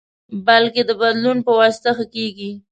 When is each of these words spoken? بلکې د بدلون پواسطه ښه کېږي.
بلکې 0.45 0.81
د 0.87 0.91
بدلون 1.01 1.37
پواسطه 1.47 1.91
ښه 1.97 2.05
کېږي. 2.15 2.51